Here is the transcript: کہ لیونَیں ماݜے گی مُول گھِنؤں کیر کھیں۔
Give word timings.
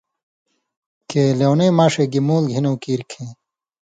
کہ 1.09 1.21
لیونَیں 1.39 1.75
ماݜے 1.77 2.05
گی 2.11 2.21
مُول 2.27 2.43
گھِنؤں 2.53 2.77
کیر 2.83 3.01
کھیں۔ 3.09 3.29